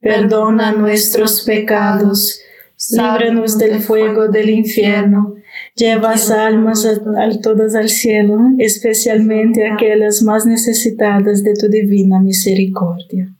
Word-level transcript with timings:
perdona 0.00 0.72
nuestros 0.72 1.42
pecados, 1.42 2.40
líbranos 2.90 3.58
del 3.58 3.80
fuego 3.80 4.28
del 4.28 4.50
infierno, 4.50 5.34
lleva 5.74 6.14
almas 6.14 6.84
a, 6.84 7.40
todas 7.40 7.74
al 7.74 7.88
cielo, 7.88 8.38
especialmente 8.58 9.66
aquellas 9.66 10.22
más 10.22 10.46
necesitadas 10.46 11.42
de 11.42 11.54
tu 11.54 11.68
divina 11.68 12.20
misericordia. 12.20 13.34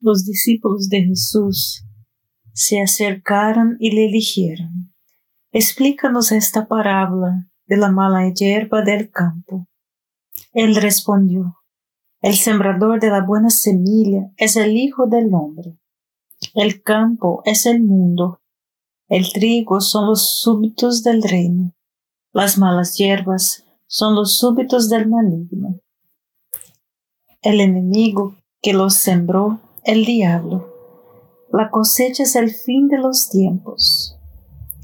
Los 0.00 0.24
discípulos 0.24 0.88
de 0.88 1.02
Jesús 1.02 1.84
se 2.52 2.80
acercaron 2.80 3.76
y 3.80 3.90
le 3.92 4.12
dijeron, 4.12 4.92
explícanos 5.50 6.30
esta 6.30 6.68
parábola 6.68 7.48
de 7.66 7.76
la 7.76 7.90
mala 7.90 8.30
hierba 8.32 8.82
del 8.82 9.10
campo. 9.10 9.66
Él 10.52 10.76
respondió, 10.76 11.56
el 12.24 12.36
sembrador 12.36 13.00
de 13.00 13.10
la 13.10 13.20
buena 13.20 13.50
semilla 13.50 14.32
es 14.38 14.56
el 14.56 14.78
Hijo 14.78 15.06
del 15.06 15.28
Hombre. 15.34 15.76
El 16.54 16.82
campo 16.82 17.42
es 17.44 17.66
el 17.66 17.82
mundo. 17.82 18.40
El 19.08 19.30
trigo 19.30 19.82
son 19.82 20.06
los 20.06 20.40
súbitos 20.40 21.02
del 21.02 21.22
reino. 21.22 21.74
Las 22.32 22.56
malas 22.56 22.96
hierbas 22.96 23.66
son 23.86 24.14
los 24.14 24.38
súbitos 24.38 24.88
del 24.88 25.06
maligno. 25.06 25.80
El 27.42 27.60
enemigo 27.60 28.38
que 28.62 28.72
los 28.72 28.94
sembró, 28.94 29.60
el 29.84 30.06
diablo. 30.06 30.72
La 31.52 31.68
cosecha 31.70 32.22
es 32.22 32.36
el 32.36 32.50
fin 32.50 32.88
de 32.88 32.96
los 32.96 33.28
tiempos. 33.28 34.16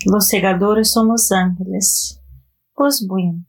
Los 0.04 0.26
segadores 0.26 0.90
son 0.90 1.08
los 1.08 1.32
ángeles. 1.32 2.20
Pues 2.74 3.06
bueno, 3.08 3.46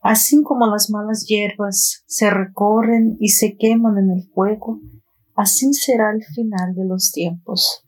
Así 0.00 0.42
como 0.42 0.66
las 0.66 0.90
malas 0.90 1.26
hierbas 1.26 2.04
se 2.06 2.30
recorren 2.30 3.16
y 3.18 3.30
se 3.30 3.56
queman 3.56 3.98
en 3.98 4.10
el 4.10 4.28
fuego, 4.32 4.80
así 5.34 5.72
será 5.74 6.12
el 6.12 6.24
final 6.24 6.74
de 6.74 6.84
los 6.84 7.10
tiempos. 7.10 7.84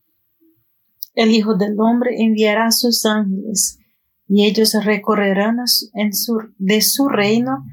El 1.15 1.31
Hijo 1.31 1.57
del 1.57 1.79
Hombre 1.79 2.23
enviará 2.23 2.71
sus 2.73 3.05
ángeles, 3.05 3.79
y 4.27 4.47
ellos 4.47 4.75
recorrerán 4.85 5.57
en 5.95 6.11
de 6.59 6.81
su 6.83 7.09
reino 7.09 7.65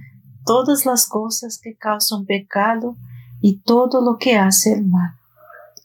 todas 0.46 0.86
las 0.86 1.08
cosas 1.08 1.60
que 1.62 1.76
causan 1.76 2.26
pecado 2.26 2.98
y 3.42 3.62
todo 3.62 4.02
lo 4.02 4.18
que 4.18 4.38
hace 4.38 4.74
el 4.74 4.88
mal, 4.88 5.12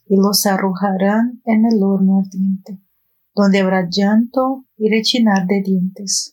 y 0.07 0.15
los 0.15 0.45
arrojarán 0.45 1.41
en 1.45 1.65
el 1.65 1.83
horno 1.83 2.21
ardiente, 2.25 2.81
donde 3.35 3.59
habrá 3.59 3.87
llanto 3.89 4.65
y 4.77 4.89
rechinar 4.89 5.45
de 5.45 5.61
dientes. 5.61 6.32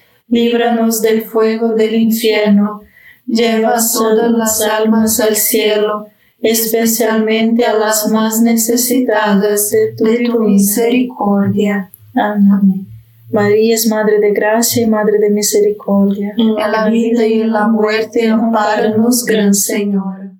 líbranos 0.31 1.01
del 1.01 1.23
fuego 1.23 1.75
del 1.75 1.93
infierno, 1.93 2.81
lleva 3.27 3.75
todas 3.93 4.31
las 4.31 4.61
almas 4.61 5.19
al 5.19 5.35
cielo, 5.35 6.07
especialmente 6.41 7.65
a 7.65 7.73
las 7.73 8.09
más 8.09 8.41
necesitadas 8.41 9.69
de 9.69 9.93
tu, 9.95 10.39
misericordia. 10.39 11.91
Amén. 12.15 12.87
María 13.29 13.75
es 13.75 13.87
Madre 13.87 14.19
de 14.19 14.31
Gracia 14.31 14.83
y 14.83 14.87
Madre 14.87 15.19
de 15.19 15.29
Misericordia. 15.29 16.33
En 16.37 16.55
la 16.55 16.89
vida 16.89 17.25
y 17.25 17.41
en 17.41 17.51
la 17.51 17.67
muerte, 17.67 18.27
amparanos, 18.29 19.25
Gran 19.25 19.53
Señor. 19.53 20.31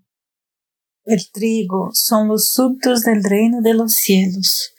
El 1.05 1.19
trigo 1.31 1.89
son 1.93 2.27
los 2.27 2.51
subtos 2.51 3.01
del 3.03 3.23
reino 3.23 3.61
de 3.61 3.73
los 3.73 3.93
cielos. 3.93 4.73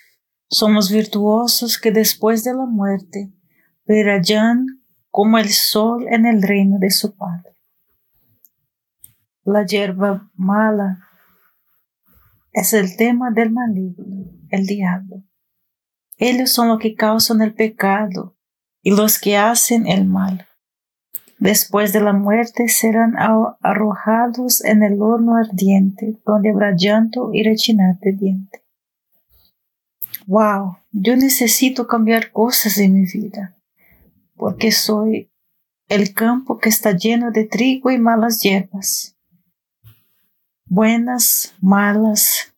Somos 0.49 0.90
virtuosos 0.90 1.78
que 1.78 1.90
después 1.90 2.45
de 2.45 2.52
la 2.52 2.66
muerte 2.66 3.33
brillan 3.87 4.81
como 5.12 5.38
el 5.38 5.50
sol 5.50 6.09
en 6.09 6.26
el 6.26 6.42
reino 6.42 6.78
de 6.81 6.90
su 6.90 7.14
Padre. 7.14 7.54
La 9.45 9.64
hierba 9.64 10.28
mala 10.35 11.07
es 12.52 12.73
el 12.73 12.97
tema 12.97 13.31
del 13.31 13.52
maligno, 13.52 14.25
el 14.50 14.66
diablo 14.66 15.23
ellos 16.25 16.52
son 16.52 16.69
los 16.69 16.78
que 16.78 16.95
causan 16.95 17.42
el 17.42 17.52
pecado 17.52 18.37
y 18.81 18.95
los 18.95 19.19
que 19.19 19.37
hacen 19.37 19.88
el 19.88 20.07
mal. 20.07 20.47
Después 21.40 21.92
de 21.92 22.00
la 22.00 22.12
muerte 22.12 22.69
serán 22.69 23.14
arrojados 23.61 24.64
en 24.64 24.85
el 24.85 25.02
horno 25.02 25.35
ardiente, 25.35 26.21
donde 26.25 26.50
habrá 26.50 26.76
llanto 26.76 27.31
y 27.33 27.42
rechinar 27.42 27.99
de 27.99 28.12
diente. 28.12 28.62
Wow, 30.28 30.76
yo 30.92 31.16
necesito 31.16 31.88
cambiar 31.88 32.31
cosas 32.31 32.78
en 32.78 32.95
mi 32.95 33.07
vida, 33.07 33.57
porque 34.36 34.72
soy 34.72 35.30
el 35.88 36.14
campo 36.14 36.58
que 36.58 36.68
está 36.68 36.96
lleno 36.96 37.30
de 37.30 37.44
trigo 37.44 37.90
y 37.90 37.98
malas 37.98 38.40
hierbas. 38.40 39.16
Buenas, 40.66 41.54
malas, 41.60 42.52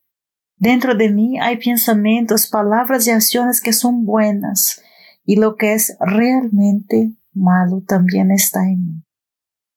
Dentro 0.57 0.95
de 0.95 1.09
mí 1.09 1.37
hay 1.39 1.57
pensamientos, 1.57 2.47
palabras 2.47 3.05
y 3.07 3.11
acciones 3.11 3.59
que 3.61 3.73
son 3.73 4.05
buenas 4.05 4.81
y 5.25 5.35
lo 5.35 5.57
que 5.57 5.73
es 5.73 5.97
realmente 5.99 7.11
malo 7.33 7.83
también 7.85 8.31
está 8.31 8.63
en 8.63 8.87
mí. 8.87 9.03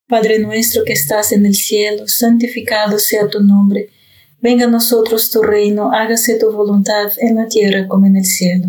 Padre 0.08 0.38
nuestro 0.38 0.84
que 0.84 0.92
estás 0.92 1.32
en 1.32 1.44
el 1.46 1.54
cielo, 1.54 2.06
santificado 2.06 2.98
sea 2.98 3.28
tu 3.28 3.42
nombre. 3.42 3.90
Venga 4.40 4.66
a 4.66 4.70
nosotros 4.70 5.30
tu 5.30 5.42
reino, 5.42 5.92
hágase 5.92 6.38
tu 6.38 6.52
voluntad 6.52 7.10
en 7.18 7.36
la 7.36 7.48
tierra 7.48 7.88
como 7.88 8.06
en 8.06 8.16
el 8.16 8.24
cielo. 8.24 8.68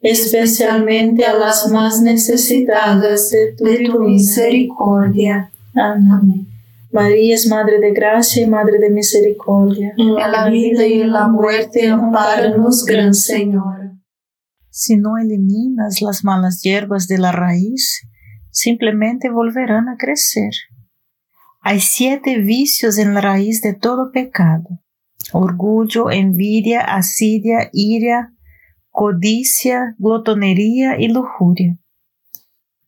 especialmente 0.00 1.24
a 1.24 1.34
las 1.34 1.70
más 1.70 2.00
necesitadas 2.02 3.30
de 3.30 3.54
tu, 3.56 3.64
misericordia. 4.00 5.50
Amén. 5.74 6.46
María 6.90 7.34
es 7.34 7.46
Madre 7.46 7.80
de 7.80 7.92
Gracia 7.92 8.42
y 8.42 8.46
Madre 8.46 8.78
de 8.78 8.90
Misericordia. 8.90 9.92
En 9.96 10.14
la 10.14 10.48
vida 10.48 10.86
y 10.86 11.02
en 11.02 11.12
la 11.12 11.28
muerte, 11.28 11.88
amparanos, 11.88 12.84
Gran 12.84 13.14
Señor. 13.14 13.92
Si 14.70 14.96
no 14.96 15.18
eliminas 15.18 16.00
las 16.00 16.24
malas 16.24 16.62
hierbas 16.62 17.06
de 17.08 17.18
la 17.18 17.32
raíz, 17.32 18.00
simplemente 18.50 19.28
volverán 19.28 19.88
a 19.88 19.96
crecer. 19.98 20.52
Hay 21.60 21.80
siete 21.80 22.38
vicios 22.38 22.96
en 22.98 23.14
la 23.14 23.20
raíz 23.20 23.60
de 23.60 23.74
todo 23.74 24.10
pecado. 24.12 24.80
Orgullo, 25.32 26.10
envidia, 26.10 26.80
asidia, 26.80 27.68
ira, 27.72 28.32
codicia, 28.98 29.94
glotonería 29.96 30.98
y 30.98 31.06
lujuria. 31.06 31.78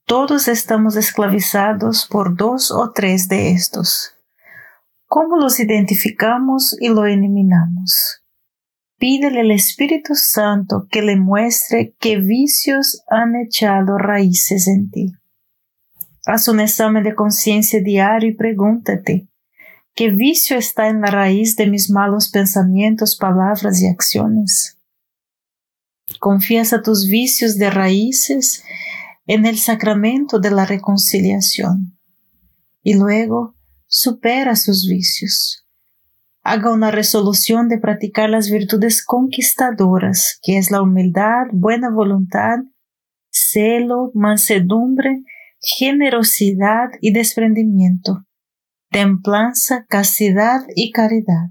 Todos 0.06 0.48
estamos 0.48 0.96
esclavizados 0.96 2.08
por 2.10 2.36
dos 2.36 2.72
o 2.72 2.90
tres 2.90 3.28
de 3.28 3.52
estos. 3.52 4.16
¿Cómo 5.06 5.36
los 5.36 5.60
identificamos 5.60 6.76
y 6.80 6.88
lo 6.88 7.06
eliminamos? 7.06 8.24
Pídele 8.98 9.42
al 9.42 9.52
Espíritu 9.52 10.16
Santo 10.16 10.88
que 10.90 11.02
le 11.02 11.14
muestre 11.14 11.94
qué 12.00 12.16
vicios 12.16 13.04
han 13.08 13.36
echado 13.36 13.96
raíces 13.96 14.66
en 14.66 14.90
ti. 14.90 15.12
Haz 16.26 16.48
un 16.48 16.58
examen 16.58 17.04
de 17.04 17.14
conciencia 17.14 17.80
diario 17.80 18.30
y 18.30 18.34
pregúntate, 18.34 19.28
¿qué 19.94 20.10
vicio 20.10 20.58
está 20.58 20.88
en 20.88 21.02
la 21.02 21.12
raíz 21.12 21.54
de 21.54 21.68
mis 21.68 21.88
malos 21.88 22.32
pensamientos, 22.32 23.16
palabras 23.16 23.80
y 23.80 23.86
acciones? 23.86 24.79
Confiesa 26.18 26.82
tus 26.82 27.08
vicios 27.08 27.56
de 27.56 27.70
raíces 27.70 28.64
en 29.26 29.46
el 29.46 29.58
sacramento 29.58 30.40
de 30.40 30.50
la 30.50 30.66
reconciliación 30.66 31.98
y 32.82 32.94
luego 32.94 33.54
supera 33.86 34.56
sus 34.56 34.88
vicios. 34.88 35.66
Haga 36.42 36.72
una 36.72 36.90
resolución 36.90 37.68
de 37.68 37.78
practicar 37.78 38.30
las 38.30 38.50
virtudes 38.50 39.04
conquistadoras, 39.04 40.38
que 40.42 40.56
es 40.56 40.70
la 40.70 40.82
humildad, 40.82 41.46
buena 41.52 41.90
voluntad, 41.90 42.58
celo, 43.30 44.10
mansedumbre, 44.14 45.22
generosidad 45.60 46.88
y 47.00 47.12
desprendimiento, 47.12 48.24
templanza, 48.90 49.84
castidad 49.88 50.62
y 50.74 50.92
caridad. 50.92 51.50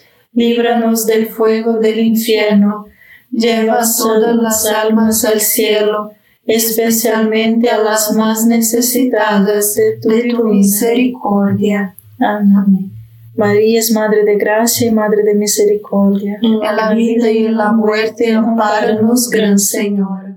líbranos 0.33 1.05
del 1.05 1.27
fuego 1.27 1.79
del 1.79 1.99
infierno, 1.99 2.85
lleva 3.31 3.81
todas 3.97 4.35
las 4.35 4.65
almas 4.65 5.25
al 5.25 5.39
cielo, 5.41 6.11
especialmente 6.45 7.69
a 7.69 7.77
las 7.77 8.13
más 8.13 8.45
necesitadas 8.45 9.75
de 9.75 9.99
tu, 10.01 10.43
misericordia. 10.45 11.95
Amén. 12.19 12.91
María 13.35 13.79
es 13.79 13.91
Madre 13.91 14.25
de 14.25 14.37
Gracia 14.37 14.87
y 14.87 14.91
Madre 14.91 15.23
de 15.23 15.35
Misericordia. 15.35 16.37
En 16.41 16.59
la 16.59 16.93
vida 16.93 17.31
y 17.31 17.45
en 17.45 17.57
la 17.57 17.71
muerte, 17.71 18.33
amparanos, 18.33 19.29
Gran 19.29 19.57
Señor. 19.57 20.35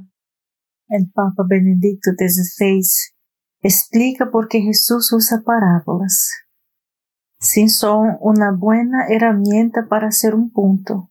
El 0.88 1.10
Papa 1.12 1.44
Benedicto 1.48 2.12
XVI 2.16 2.80
explica 3.62 4.30
por 4.30 4.48
qué 4.48 4.60
Jesús 4.60 5.12
usa 5.12 5.42
parábolas 5.44 6.43
sí 7.44 7.68
son 7.68 8.16
una 8.20 8.52
buena 8.52 9.06
herramienta 9.08 9.86
para 9.86 10.08
hacer 10.08 10.34
un 10.34 10.50
punto, 10.50 11.10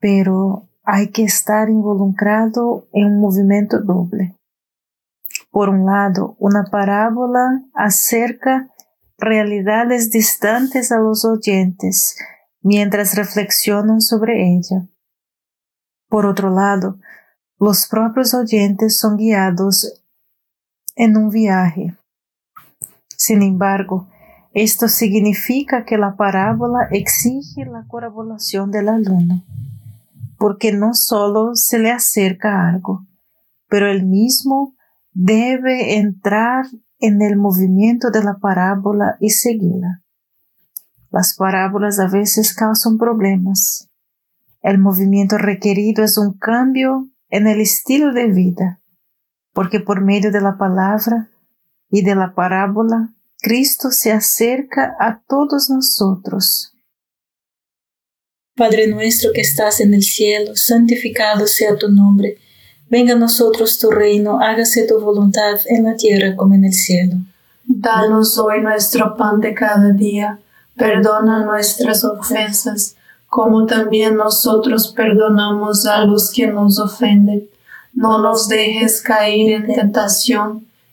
pero 0.00 0.68
hay 0.82 1.10
que 1.10 1.22
estar 1.22 1.70
involucrado 1.70 2.88
en 2.92 3.06
un 3.06 3.20
movimiento 3.20 3.80
doble. 3.80 4.36
Por 5.50 5.68
un 5.68 5.86
lado, 5.86 6.36
una 6.38 6.64
parábola 6.64 7.62
acerca 7.74 8.68
realidades 9.16 10.10
distantes 10.10 10.92
a 10.92 10.98
los 10.98 11.24
oyentes 11.24 12.16
mientras 12.60 13.14
reflexionan 13.14 14.00
sobre 14.00 14.56
ella. 14.56 14.88
Por 16.08 16.26
otro 16.26 16.50
lado, 16.50 16.98
los 17.58 17.86
propios 17.86 18.34
oyentes 18.34 18.98
son 18.98 19.16
guiados 19.16 20.04
en 20.96 21.16
un 21.16 21.30
viaje. 21.30 21.96
Sin 23.16 23.42
embargo, 23.42 24.08
esto 24.62 24.88
significa 24.88 25.84
que 25.84 25.98
la 25.98 26.16
parábola 26.16 26.88
exige 26.90 27.64
la 27.64 27.84
colaboración 27.86 28.70
del 28.70 28.88
alumno, 28.88 29.44
porque 30.38 30.72
no 30.72 30.94
solo 30.94 31.54
se 31.54 31.78
le 31.78 31.90
acerca 31.90 32.68
algo, 32.68 33.06
pero 33.68 33.90
él 33.90 34.06
mismo 34.06 34.74
debe 35.12 35.96
entrar 35.96 36.66
en 36.98 37.22
el 37.22 37.36
movimiento 37.36 38.10
de 38.10 38.24
la 38.24 38.38
parábola 38.38 39.16
y 39.20 39.30
seguirla. 39.30 40.02
Las 41.10 41.34
parábolas 41.36 41.98
a 41.98 42.08
veces 42.08 42.54
causan 42.54 42.98
problemas. 42.98 43.88
El 44.60 44.78
movimiento 44.78 45.38
requerido 45.38 46.04
es 46.04 46.18
un 46.18 46.36
cambio 46.36 47.08
en 47.30 47.46
el 47.46 47.60
estilo 47.60 48.12
de 48.12 48.26
vida, 48.26 48.80
porque 49.52 49.80
por 49.80 50.02
medio 50.02 50.32
de 50.32 50.40
la 50.40 50.58
palabra 50.58 51.30
y 51.90 52.02
de 52.02 52.14
la 52.14 52.34
parábola, 52.34 53.14
Cristo 53.40 53.90
se 53.90 54.12
acerca 54.12 54.96
a 54.98 55.20
todos 55.28 55.70
nosotros. 55.70 56.74
Padre 58.56 58.88
nuestro 58.88 59.30
que 59.32 59.40
estás 59.40 59.80
en 59.80 59.94
el 59.94 60.02
cielo, 60.02 60.56
santificado 60.56 61.46
sea 61.46 61.76
tu 61.76 61.88
nombre. 61.88 62.38
Venga 62.90 63.14
a 63.14 63.18
nosotros 63.18 63.78
tu 63.78 63.90
reino, 63.90 64.40
hágase 64.40 64.86
tu 64.86 64.98
voluntad 65.00 65.60
en 65.66 65.84
la 65.84 65.96
tierra 65.96 66.34
como 66.34 66.54
en 66.54 66.64
el 66.64 66.72
cielo. 66.72 67.16
Danos 67.64 68.38
hoy 68.38 68.60
nuestro 68.60 69.16
pan 69.16 69.40
de 69.40 69.54
cada 69.54 69.92
día 69.92 70.40
Perdona 70.78 71.44
nuestras 71.44 72.04
ofensas, 72.04 72.94
como 73.26 73.66
también 73.66 74.16
nosotros 74.16 74.92
perdonamos 74.96 75.86
a 75.86 76.04
los 76.04 76.30
que 76.30 76.46
nos 76.46 76.78
ofenden. 76.78 77.48
No 77.92 78.22
nos 78.22 78.48
dejes 78.48 79.02
caer 79.02 79.50
en 79.50 79.74
tentación, 79.74 80.68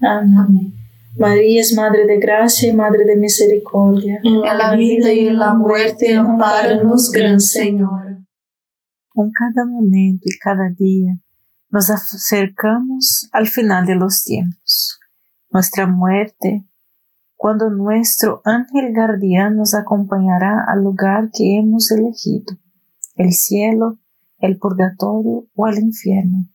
Amén. 0.00 0.74
María 1.16 1.60
es 1.60 1.74
Madre 1.74 2.06
de 2.06 2.18
Gracia 2.18 2.68
y 2.68 2.76
Madre 2.76 3.04
de 3.04 3.16
Misericordia. 3.16 4.20
En 4.22 4.40
la 4.40 4.74
vida 4.76 5.12
y 5.12 5.28
en 5.28 5.38
la 5.38 5.54
muerte, 5.54 6.14
amparanos, 6.14 7.10
Gran 7.10 7.40
Señor. 7.40 8.18
Con 9.08 9.30
cada 9.30 9.66
momento 9.66 10.24
y 10.24 10.38
cada 10.38 10.68
día 10.70 11.18
nos 11.70 11.90
acercamos 11.90 13.28
al 13.32 13.46
final 13.46 13.86
de 13.86 13.94
los 13.94 14.24
tiempos. 14.24 14.98
Nuestra 15.50 15.86
muerte, 15.86 16.66
cuando 17.34 17.70
nuestro 17.70 18.42
ángel 18.44 18.92
guardián 18.94 19.56
nos 19.56 19.74
acompañará 19.74 20.64
al 20.68 20.84
lugar 20.84 21.30
que 21.32 21.58
hemos 21.58 21.90
elegido, 21.90 22.56
el 23.14 23.32
cielo 23.32 23.98
el 24.38 24.58
purgatorio 24.58 25.48
o 25.54 25.68
el 25.68 25.78
infierno. 25.78 26.48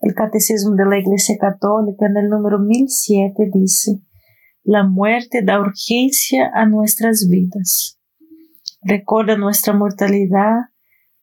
El 0.00 0.14
Catecismo 0.14 0.74
de 0.76 0.86
la 0.86 0.98
Iglesia 0.98 1.36
Católica 1.38 2.06
en 2.06 2.16
el 2.16 2.30
número 2.30 2.58
1007 2.58 3.50
dice, 3.52 4.00
la 4.64 4.84
muerte 4.84 5.42
da 5.42 5.60
urgencia 5.60 6.50
a 6.54 6.64
nuestras 6.64 7.28
vidas. 7.28 7.98
Recuerda 8.82 9.36
nuestra 9.36 9.74
mortalidad, 9.74 10.56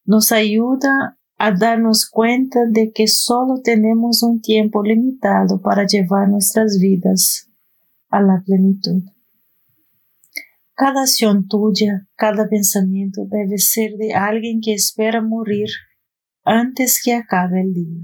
nos 0.05 0.31
ayuda 0.31 1.17
a 1.39 1.51
darnos 1.51 2.07
cuenta 2.07 2.59
de 2.67 2.91
que 2.93 3.07
solo 3.07 3.61
tenemos 3.63 4.21
un 4.21 4.41
tiempo 4.41 4.83
limitado 4.83 5.59
para 5.61 5.85
llevar 5.85 6.29
nuestras 6.29 6.77
vidas 6.79 7.49
a 8.09 8.21
la 8.21 8.43
plenitud. 8.45 9.03
Cada 10.73 11.01
acción 11.01 11.47
tuya, 11.47 12.07
cada 12.15 12.47
pensamiento 12.47 13.25
debe 13.25 13.57
ser 13.57 13.93
de 13.93 14.13
alguien 14.13 14.61
que 14.61 14.73
espera 14.73 15.21
morir 15.21 15.69
antes 16.43 17.01
que 17.03 17.15
acabe 17.15 17.61
el 17.61 17.73
día. 17.73 18.03